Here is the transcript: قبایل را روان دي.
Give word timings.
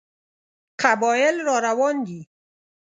قبایل 0.83 1.35
را 1.45 1.55
روان 1.67 1.95
دي. 2.07 2.21